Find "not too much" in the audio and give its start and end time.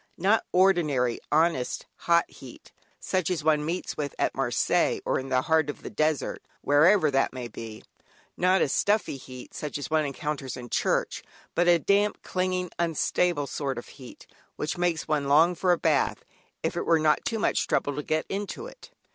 16.97-17.67